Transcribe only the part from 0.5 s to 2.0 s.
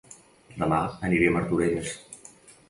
Dema aniré a Martorelles